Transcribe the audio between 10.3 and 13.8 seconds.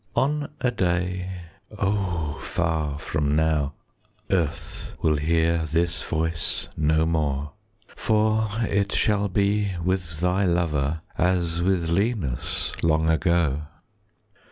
lover As with Linus long ago.